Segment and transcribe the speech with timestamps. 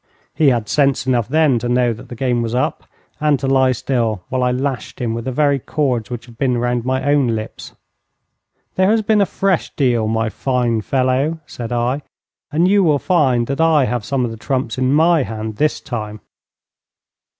[0.33, 2.85] He had sense enough then to know that the game was up,
[3.19, 6.57] and to lie still while I lashed him with the very cords which had been
[6.57, 7.75] round my own limbs.
[8.73, 12.01] 'There has been a fresh deal, my fine fellow,' said I,
[12.51, 15.79] 'and you will find that I have some of the trumps in my hand this
[15.79, 16.21] time.'